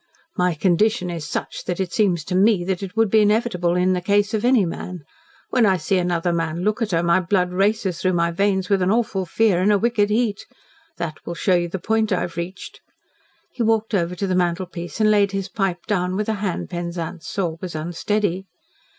[0.35, 3.93] "My condition is such that it seems to ME that it would be inevitable in
[3.93, 5.03] the case of any man.
[5.51, 8.81] When I see another man look at her my blood races through my veins with
[8.81, 10.47] an awful fear and a wicked heat.
[10.97, 12.81] That will show you the point I have reached."
[13.51, 17.27] He walked over to the mantelpiece and laid his pipe down with a hand Penzance
[17.27, 18.47] saw was unsteady.